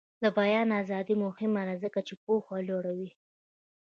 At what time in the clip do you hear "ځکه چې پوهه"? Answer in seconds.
1.83-2.57